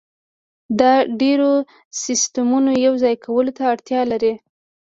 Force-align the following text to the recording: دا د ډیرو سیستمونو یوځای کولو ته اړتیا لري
دا 0.79 0.93
د 1.03 1.07
ډیرو 1.21 1.51
سیستمونو 2.03 2.71
یوځای 2.85 3.15
کولو 3.25 3.51
ته 3.57 3.63
اړتیا 3.73 4.01
لري 4.11 4.33